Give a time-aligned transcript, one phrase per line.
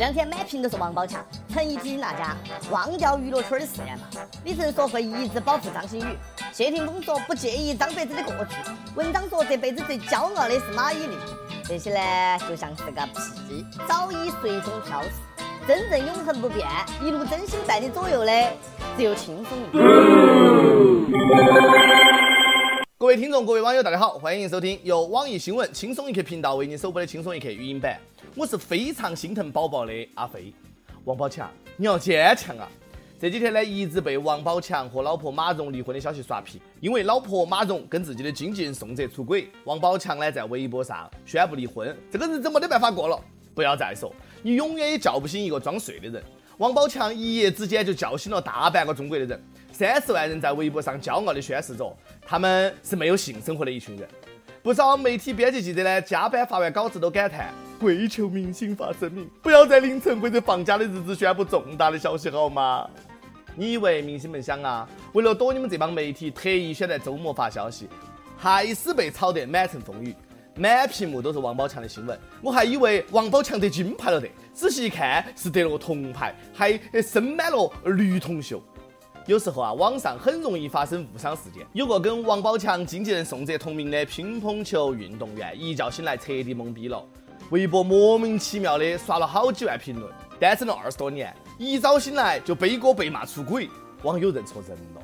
[0.00, 1.22] 这两天满屏都是王宝强、
[1.52, 2.34] 陈怡婷那家
[2.70, 4.06] 忘掉娱乐圈的誓言嘛。
[4.44, 6.16] 李晨说会一直保护张馨予，
[6.54, 8.56] 谢霆锋说不介意张柏芝的过去，
[8.94, 11.10] 文章说这辈子最骄傲的是马伊琍。
[11.68, 15.10] 这些呢，就像是个屁，早已随风飘逝。
[15.68, 16.66] 真正永恒不变、
[17.02, 18.32] 一路真心在你左右的，
[18.96, 19.84] 只有轻松一刻。
[23.00, 27.98] 各位听众、各位网友，大家好，欢迎收听由网易新闻轻松一刻频道为您首播的轻松一刻语音版。
[28.36, 30.52] 我是非常心疼宝宝的阿飞。
[31.04, 32.68] 王宝强，你要坚强啊！
[33.18, 43.18] 这几天呢，一直被王宝强和老婆马蓉离婚的消息刷屏，因为老婆马蓉跟自己的经纪人宋哲出轨，王宝强呢在微博上宣布离婚，这个日子没得办法过了。
[43.54, 46.22] 不要再说，你永远也叫不醒一个装睡的人。
[46.60, 49.42] 王宝强一夜之间就叫醒了大半个中国的人，
[49.72, 54.06] 三十万人在微博上骄傲地宣示着，他们是没有性生活的一群人。
[54.62, 57.46] 不少媒体编辑记者呢，加班发完稿子都感叹：
[57.80, 62.86] 跪求明星发声明，不要在凌晨或者放假的日子宣布重大的消息好吗？
[63.56, 64.86] 你以为明星们想啊？
[65.14, 67.88] 为了躲你们这帮媒体，特意选在周末发消息，
[68.36, 70.14] 还是被炒得满城风雨。
[70.60, 78.62] 满屏幕都是王宝强的新闻，我还以为王宝强得金牌了的，仔细一看是得了个铜牌，还身满了绿铜袖。
[79.24, 81.66] 有时候啊，网上很容易发生误伤事件。
[81.72, 87.02] 有个跟王宝强经纪人宋哲同名的乒乓球运动员，一觉醒来彻底懵逼了，
[87.48, 93.66] 微博莫名其妙的刷了好几万评论，单身了二十多年，一早醒来就背锅被骂出轨，
[94.02, 95.00] 网友认错人了。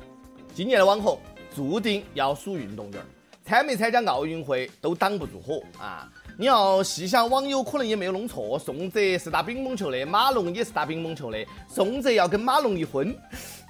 [0.53, 1.19] 今年的网红
[1.55, 3.01] 注定要数运动员。
[3.47, 6.11] 参没参加奥运会都挡不住火啊！
[6.37, 13.17] 你要细想，网友可能也没有弄错，宋哲是打乒乓球的，马龙也是打乒乓球的，宋哲要跟马龙离婚，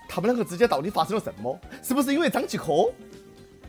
[0.09, 1.56] 他们两个之间到底发生了什么？
[1.84, 2.92] 是不是因为张继科？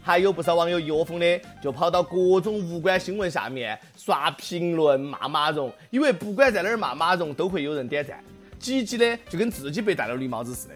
[0.00, 8.24] 还有不少网友一窝蜂的就跑到各种无关新闻下面刷评论骂马蓉，因为不管在哪儿骂马蓉都会有人点赞，
[8.58, 10.74] 积极的就跟自己被戴了绿帽子似的，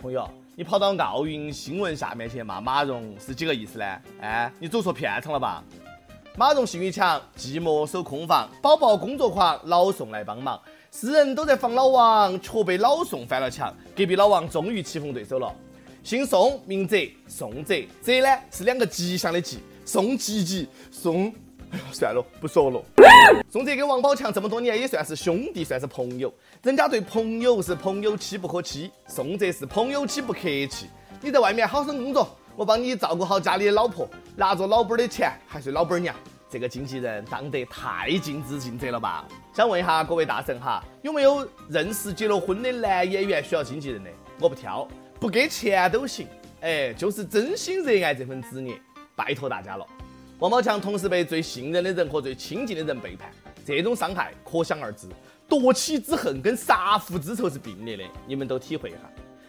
[0.00, 0.26] 朋友。
[0.60, 3.98] 你跑到奥运新闻下面去骂马蓉是几个意思呢？
[4.20, 5.64] 哎，你走错片场了吧？
[6.36, 10.60] 马蓉性欲强，寂寞守空房，宝宝工作狂，老宋来帮忙，
[10.92, 13.74] 世人都在防老王，却被老宋翻了墙。
[13.96, 15.50] 隔壁老王终于棋逢对手了，
[16.04, 21.32] 姓宋，名哲，宋哲，哲呢是两个吉祥的吉，宋吉吉，宋。
[21.92, 22.82] 算了，不说了。
[23.50, 26.32] 宋哲跟王宝强这么多年也算是兄弟，算是朋友。
[26.62, 30.88] 人家对朋友是朋友妻不可欺，宋哲是朋友妻不客气。
[31.20, 36.14] 你在外面好生工作，我帮你照顾好家里的老婆，拿着老板的钱还是老板娘。
[36.48, 39.24] 这个经纪人当得太尽职尽责了吧？
[39.54, 44.10] 想问一下各位大神哈，有没有认识结了婚的男演员需要经纪人的？
[44.40, 44.88] 我不挑，
[45.20, 46.26] 不给钱都行。
[46.60, 48.74] 哎，就是真心热爱这份职业，
[49.14, 49.86] 拜托大家了。
[50.40, 53.28] 王宝强同时被最信任的人和最亲近的人背叛，
[53.62, 55.06] 这种伤害可想而知。
[55.46, 59.00] 夺妻之恨跟杀父之仇是并列的，你们都体会一下。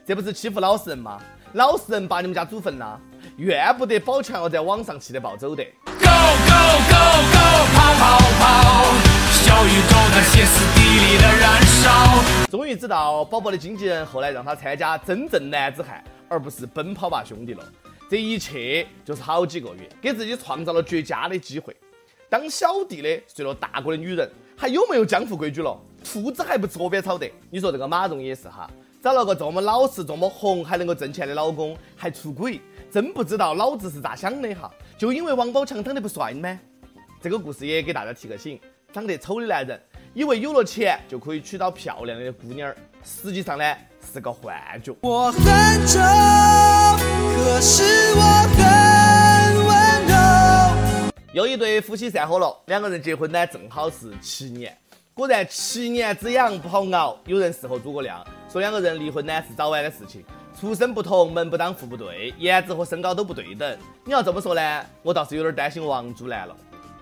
[0.05, 1.17] 这不是欺负老实人吗？
[1.53, 2.99] 老实人把你们家祖坟呐，
[3.37, 5.63] 怨不得宝强要在网上气得暴走的。
[5.85, 6.59] Go go
[6.89, 6.99] go
[7.31, 7.39] go，
[7.73, 8.83] 跑跑跑，
[9.31, 12.49] 小宇宙在歇斯底里的燃烧。
[12.49, 17.63] 终于知道宝宝的经纪人后来让他参加真正男子汉，而不是奔跑吧兄弟了。
[18.11, 21.73] 这一切就是好几个月，给自己创造了绝佳的机会。
[22.27, 25.79] 当小弟的睡了大哥的女人，还有没有江湖规矩了？
[26.03, 27.25] 兔子还不吃窝边草的？
[27.49, 28.69] 你说这个马蓉也是哈，
[29.01, 32.59] 找了个这么老实、这么红还能够挣钱的老公，还出轨，
[32.91, 34.69] 真不知道老子是咋想的哈？
[34.97, 36.59] 就因为王宝强长得不帅吗？
[37.21, 38.59] 这个故事也给大家提个醒：
[38.91, 39.81] 长得丑的男人，
[40.13, 43.63] 以为有了钱就可以娶到漂亮的姑娘，实际上呢
[44.13, 44.93] 是个幻觉。
[44.99, 45.97] 我很丑。
[47.43, 47.81] 可是
[48.13, 48.21] 我
[48.55, 51.11] 很温柔。
[51.33, 54.77] 又一对夫妻散伙了，两个人结婚呢，正好是七年。
[55.15, 57.17] 果然七年之痒不好熬。
[57.25, 60.23] 有人事后诸葛亮说，两个人离婚呢是早晚的事情。
[60.59, 63.75] 出身不同，门不当户不对，颜值和身高都不对等。
[64.05, 66.55] 你要这么说呢，我倒是有点担心王祖蓝了。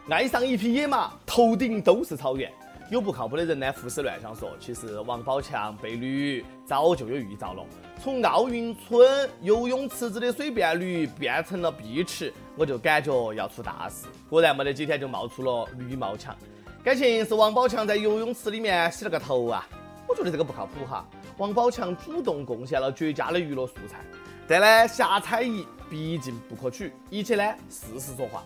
[0.10, 2.50] 爱上一匹野马，头顶都是草原。
[2.90, 7.64] 有不靠谱的人呢，胡思乱想说，其实王宝强被绿早就有预兆了。
[8.02, 14.08] 从奥运村游泳池子的水变绿变成了碧池，我就感觉要出大事。
[14.28, 16.36] 果然没得几天就冒出了绿帽墙，
[16.84, 19.68] 感情是王宝强在游泳池里面洗了个头啊！
[20.08, 21.06] 我觉得这个不靠谱哈。
[21.38, 24.00] 王宝强主动贡献了绝佳的娱乐素材，
[24.48, 28.44] 但呢，瞎猜疑毕竟不可取，一切呢，事实说话。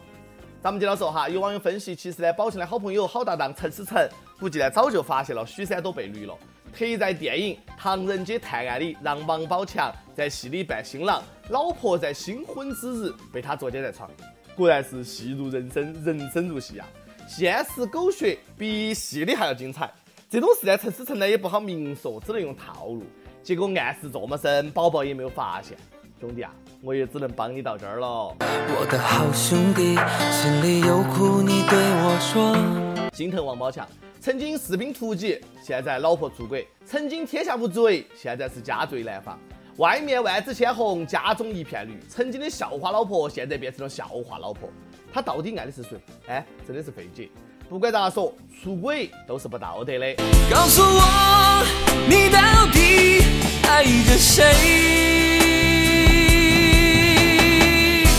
[0.61, 3.97] 咱们接着说哈，有网友分析，其实呢，宝强的好朋友、好搭档陈思诚，
[4.43, 6.37] 估计呢早就发现了许三多被绿了，
[6.77, 14.11] 特意在电影《唐人街探案》里让王宝强在戏里扮新郎，老婆在新婚之日被他捉奸在床。
[14.53, 16.85] 果然是戏如人生，人生如戏啊！
[17.25, 19.89] 现实狗血比戏里还要精彩。
[20.29, 23.03] 这种事呢，陈思诚呢也不好明说，只能用套路。
[23.41, 25.77] 结果暗示这么深，宝宝也没有发现。
[26.19, 28.35] 兄弟啊，我也只能帮你到这儿了。
[28.41, 29.95] 我的好兄弟，
[30.33, 33.09] 心里有苦你对我说。
[33.13, 33.87] 心疼王宝强，
[34.23, 39.37] 曾经士兵突击，现在老婆出轨；曾经天下无贼，现在是家贼难防。
[39.75, 41.99] 外面万紫千红，家中一片绿。
[42.07, 44.69] 曾经的校花老婆，现在变成了笑话老婆。
[45.11, 45.99] 他到底爱的是谁？
[46.27, 47.29] 哎，真的是费解。
[47.67, 48.33] 不管咋说，
[48.63, 50.15] 出轨都是不道德的。
[50.49, 51.65] 告诉我，
[52.07, 52.39] 你到
[52.71, 53.25] 底
[53.67, 54.45] 爱着谁？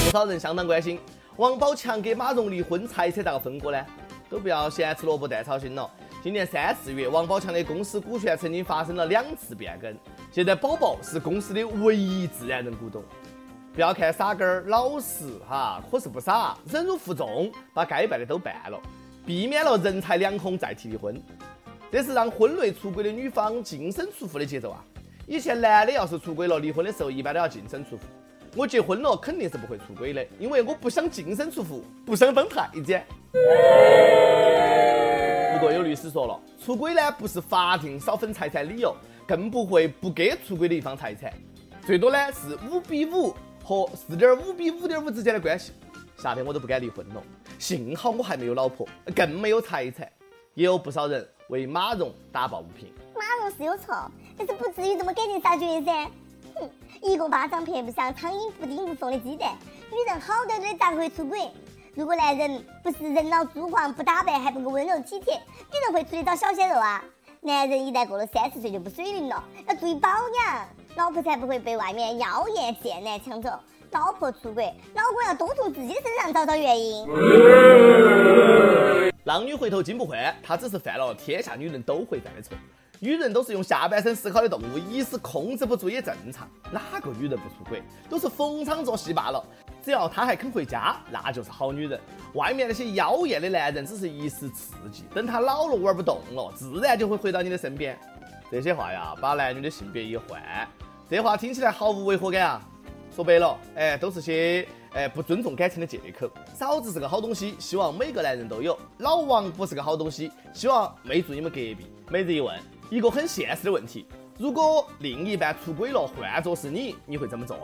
[0.05, 0.99] 不少人相当关心
[1.37, 3.79] 王宝强跟马蓉离婚，财产咋个分割呢？
[4.29, 5.91] 都不要咸吃萝卜淡操心了。
[6.23, 9.95] 今年三四月，王宝强的公司股权曾经发生了两次变更，
[10.33, 13.03] 现在宝宝是公司的唯一自然人股东。
[13.75, 18.81] 不要看傻根儿老实哈，可是不傻，忍辱负重，把该办的都办了。
[19.27, 21.21] 避免了人财两空再提离婚，
[21.91, 24.85] 这是让婚内出轨的女方净身出户的节奏啊！
[25.27, 28.03] 以前男的要是出轨了，离婚的时候一般都要净身出户。
[28.57, 33.05] 我结婚了肯定是不会出轨的，因为我不想净身出户，不想当太监。
[35.53, 38.95] 不过有律师说了，出轨呢不是法定少分财产理由，
[39.27, 41.33] 更不会不给出轨的一方财产，
[41.85, 43.35] 最多呢是五比五
[43.65, 45.73] 和四点五比五点五之间的关系。
[46.17, 47.21] 夏天我都不敢离婚了，
[47.59, 48.87] 幸好我还没有老婆，
[49.17, 50.09] 更没有财产。
[50.55, 52.89] 也有不少人为马蓉打抱不平。
[53.17, 54.09] 马蓉是有错，
[54.39, 56.09] 但是不至于这么赶尽杀绝噻。
[56.55, 56.71] 哼，
[57.03, 59.57] 一个巴掌拍不响，苍蝇不叮无缝的鸡蛋。
[59.91, 61.51] 女人好端端的咋会出轨？
[61.95, 67.05] 如果男人不是人老珠黄，不打扮还不够温柔体贴，女人会出去找小鲜肉啊？
[67.41, 73.51] 男人一旦过了三十岁就不水灵了，要注意保养，老婆才不会被外面妖艳贱男抢走。
[73.91, 77.07] 老婆出轨，老公要多从自己身上找找原因。
[79.23, 82.57] 浪女回头金不换，她只是犯了天下女人都会犯的错。
[83.05, 86.49] 女人都是用下半身思考的动物，一时控制不住也正常。
[86.73, 87.83] 哪个女人不出轨？
[88.09, 89.45] 都是逢场作戏罢了。
[89.83, 92.01] 只要她还肯回家，那就是好女人。
[92.33, 97.95] 外面那些妖艳的男人只是一时刺激，等他老了玩不动了，自然就会回到你的身边。
[98.51, 100.41] 这些话呀，把男女的性别一换，
[101.11, 102.63] 这话听起来毫无违和感啊。
[103.15, 106.27] 说白了，哎，都是些哎不尊重感情的借口。
[106.55, 108.79] 嫂子是个好东西，希望每个男人都有。
[108.97, 111.87] 老王不是个好东西，希望没住你们隔壁。
[112.11, 112.59] 每日一问，
[112.95, 114.07] 一个很现实的问题：
[114.39, 117.59] 如果另一半出轨了，换作是你，你会怎么做？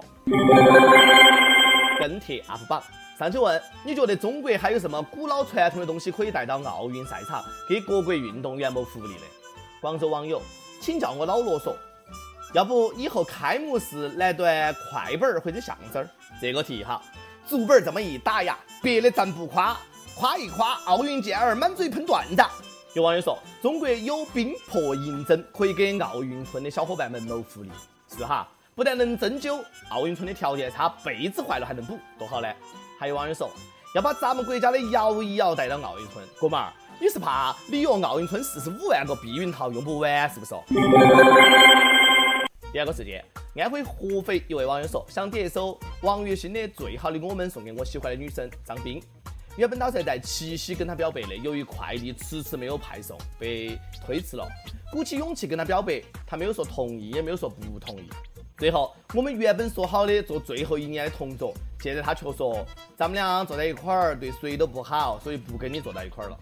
[2.01, 2.83] 跟帖 UP 榜
[3.17, 9.21] 上去问，你觉得中国还有什么古老传统的东西可以带到奥运赛场，给各国运动员谋福利的？
[9.81, 10.43] 广州网友，
[10.81, 11.77] 请叫我老啰嗦。
[12.53, 16.11] 要不以后开幕式来段快本儿或者相声儿，
[16.41, 17.01] 这个题哈，
[17.49, 19.79] 竹本儿这么一打呀，别的咱不夸，
[20.17, 22.43] 夸一夸奥运健儿满嘴喷段子。
[22.93, 27.71] 有网友说，中国有冰魄银针，可以给奥运村的小伙伴们谋福利。
[28.09, 32.49] 是哈，不但能针灸，奥运村的条件差，被子坏了还能补，多好呢。
[32.99, 33.49] 还有网友说，
[33.95, 40.53] 要把咱们国家的摇一摇带到奥运村，哥们儿，你是怕里约奥运村四十五万个避孕套用不完是不是？
[42.73, 49.01] 第二个事件，安徽合肥一位网友说，想点一首王栎鑫的《最好的我们》送给我喜欢的女生张斌。
[49.61, 54.49] 原本打算在七夕跟她表白的，由于快递迟迟没有派送，被推迟了。
[54.91, 58.09] 鼓起勇气跟她表白，她没有说同意，也没有说不同意。
[58.57, 62.65] 最后，我们原本说好的做最后一年的同桌，现在她却说
[62.97, 66.39] 咱们俩坐在一块儿对谁都不好，所以不跟你坐在一块儿了。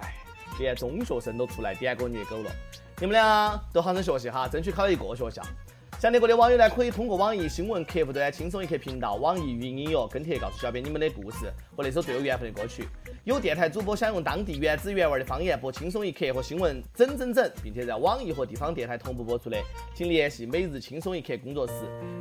[0.00, 0.16] 哎，
[0.58, 2.50] 连中学生都出来点歌虐狗了，
[2.98, 5.40] 你们俩都好生学习哈，争取考一个学校。
[5.98, 12.86] 想听歌的网友呢，可以通过网易新闻客户端“轻松一刻”频道、网易云音乐跟帖告诉小编你们的故事和那首最有缘分的歌曲。
[13.24, 19.56] 有电台主播想用当地原汁原味的方言播《轻松一刻》和新闻整整整，并且在网易和地方电台同步播出的，
[19.94, 21.72] 请联系每日轻松一刻工作室，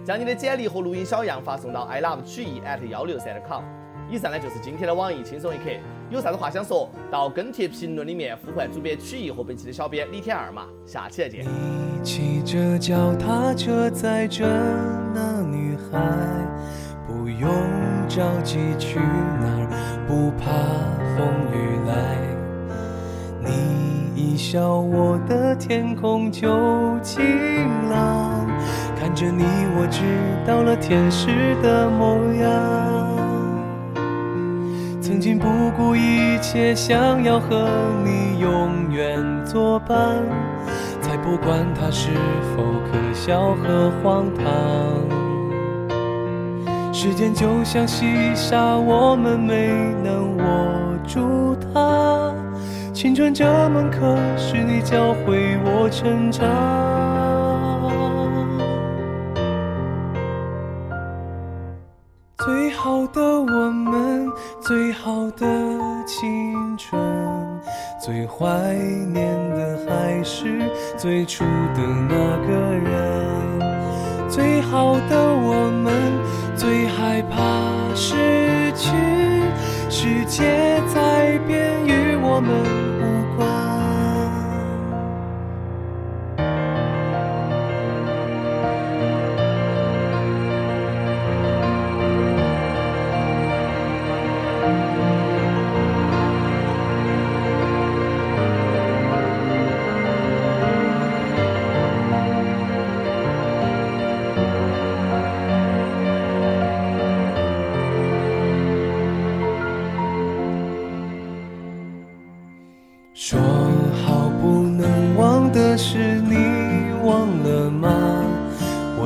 [0.05, 3.62] 将你的简历和录音小样发送到 i love 曲艺 at 幺六三 com。
[4.09, 5.63] 以上呢就是今天的网易轻松一刻，
[6.09, 11.43] 有啥子话想说到跟帖评论里面呼唤主编曲艺和本期的小编李天二嘛，下期再见。
[11.43, 14.45] 你骑着脚踏车载着
[15.13, 16.00] 那女孩，
[17.07, 17.50] 不用
[18.07, 19.67] 着急去哪儿，
[20.07, 20.51] 不怕
[21.17, 21.55] 风雨
[21.88, 21.93] 来。
[23.41, 27.24] 你一笑，我的天空就晴
[27.89, 28.47] 朗，
[28.95, 29.43] 看着你，
[29.77, 30.03] 我知
[30.45, 32.85] 道了天使的模样。
[35.45, 37.69] 不顾一切想要和
[38.03, 39.95] 你永远作伴，
[40.99, 42.09] 才不管它是
[42.55, 44.43] 否可笑和荒唐。
[46.91, 49.67] 时间就像细沙，我们没
[50.03, 50.43] 能握
[51.05, 52.33] 住它，
[52.91, 56.43] 青春这门课是你教会我成长。
[62.86, 65.48] 好的我们，最好的
[66.06, 67.01] 青春，
[68.00, 68.75] 最怀
[69.12, 72.15] 念的还是最初的那
[72.46, 74.30] 个人。
[74.30, 75.92] 最好的我们，
[76.56, 77.36] 最害怕
[77.96, 78.92] 失去，
[79.89, 82.54] 世界在变，与我们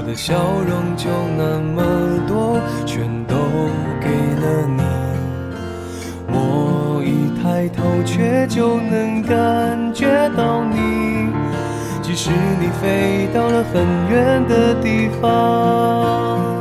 [0.10, 0.34] 的笑
[0.68, 1.84] 容就那么
[2.28, 3.36] 多，全都
[4.02, 4.10] 给
[4.42, 4.82] 了你。
[6.30, 11.30] 我一抬头，却就能感觉到你，
[12.02, 16.58] 即使你飞到了很远的地方。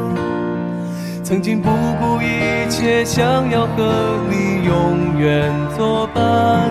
[1.25, 6.71] 曾经不顾一切，想要和你永远作伴，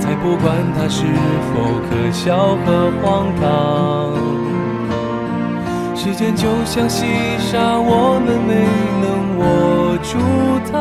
[0.00, 1.04] 才不管它是
[1.52, 4.43] 否可笑和荒唐。
[6.04, 7.06] 时间就像细
[7.38, 8.52] 沙，我们没
[9.00, 10.18] 能握住
[10.70, 10.76] 它。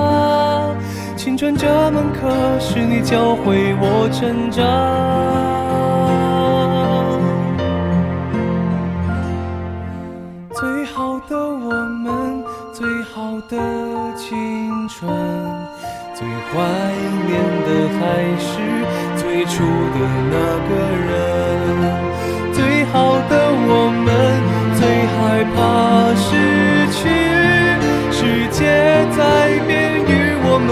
[1.15, 2.27] 青春这门课
[2.59, 4.67] 是你教会我成长。
[10.53, 11.71] 最好的我
[12.03, 13.55] 们，最好的
[14.17, 14.35] 青
[14.89, 15.09] 春，
[16.13, 16.59] 最怀
[17.29, 17.31] 念
[17.63, 18.03] 的还
[18.43, 18.51] 是
[19.15, 19.97] 最初的
[20.33, 20.35] 那
[20.67, 20.71] 个
[21.07, 21.15] 人。
[22.51, 23.31] 最好的
[23.65, 23.71] 我
[24.02, 24.02] 们，
[25.53, 26.29] 怕失
[26.91, 27.09] 去，
[28.11, 30.11] 世界在变，与
[30.45, 30.71] 我们